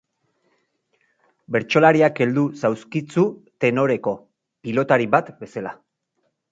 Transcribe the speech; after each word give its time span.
Bertsolariak 1.57 2.21
heldu 2.27 2.47
zauzkitzu 2.63 3.29
tenoreko, 3.65 4.19
pilotari 4.67 5.11
bat 5.19 5.35
bezala. 5.45 5.81